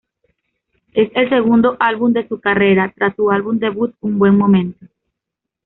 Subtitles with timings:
[0.93, 4.87] Es el segundo álbum de su carrera, tras su álbum debut "Un buen momento".